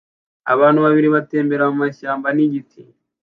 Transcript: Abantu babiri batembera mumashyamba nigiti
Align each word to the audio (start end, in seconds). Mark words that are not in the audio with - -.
Abantu 0.53 0.79
babiri 0.85 1.07
batembera 1.15 1.63
mumashyamba 1.71 2.27
nigiti 2.35 2.81